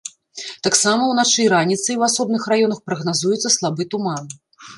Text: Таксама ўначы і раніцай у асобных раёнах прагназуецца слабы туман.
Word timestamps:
Таксама 0.67 1.09
ўначы 1.11 1.37
і 1.43 1.45
раніцай 1.55 1.99
у 1.99 2.03
асобных 2.09 2.49
раёнах 2.55 2.79
прагназуецца 2.89 3.53
слабы 3.59 3.89
туман. 3.95 4.25